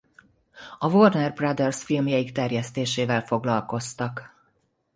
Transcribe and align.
A 0.79 0.89
Warner 0.89 1.33
Brothers 1.33 1.83
filmjeik 1.83 2.31
terjesztésével 2.31 3.21
foglalkoztak. 3.21 4.33